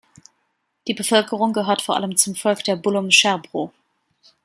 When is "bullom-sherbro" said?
2.75-3.71